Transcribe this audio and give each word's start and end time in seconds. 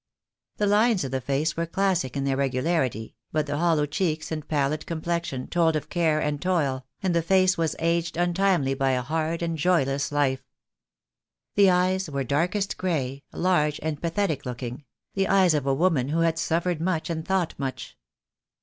The 0.57 0.65
lines 0.65 1.03
of 1.03 1.11
the 1.11 1.21
face 1.21 1.55
were 1.55 1.67
classic 1.67 2.17
in 2.17 2.23
their 2.23 2.35
regularity, 2.35 3.13
but 3.31 3.45
the 3.45 3.59
hollow 3.59 3.85
cheeks 3.85 4.31
and 4.31 4.47
pallid 4.47 4.87
complexion 4.87 5.45
told 5.47 5.75
of 5.75 5.89
care 5.89 6.19
and 6.19 6.41
toil, 6.41 6.87
and 7.03 7.13
the 7.15 7.21
face 7.21 7.55
was 7.55 7.75
aged 7.77 8.17
untimely 8.17 8.73
by 8.73 8.93
a 8.93 9.03
hard 9.03 9.43
and 9.43 9.59
joyless 9.59 10.11
life. 10.11 10.43
The 11.53 11.69
eyes 11.69 12.09
were 12.09 12.23
darkest 12.23 12.77
grey, 12.79 13.21
large 13.31 13.79
and 13.83 14.01
pathetic 14.01 14.43
looking, 14.43 14.85
the 15.13 15.27
eyes 15.27 15.53
of 15.53 15.67
a 15.67 15.73
woman 15.75 16.09
who 16.09 16.21
had 16.21 16.39
suffered 16.39 16.81
much 16.81 17.07
and 17.11 17.23
thought 17.23 17.53
much. 17.59 17.95